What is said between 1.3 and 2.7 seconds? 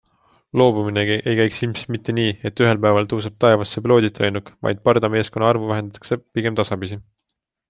ei käiks ilmselt mitte nii, et